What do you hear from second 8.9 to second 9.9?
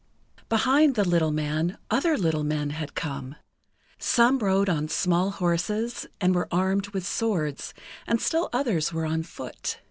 were on foot.